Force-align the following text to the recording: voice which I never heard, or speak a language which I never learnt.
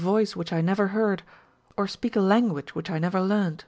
voice 0.01 0.35
which 0.35 0.51
I 0.51 0.61
never 0.61 0.87
heard, 0.87 1.21
or 1.77 1.87
speak 1.87 2.15
a 2.15 2.21
language 2.21 2.73
which 2.73 2.89
I 2.89 2.97
never 2.97 3.21
learnt. 3.21 3.59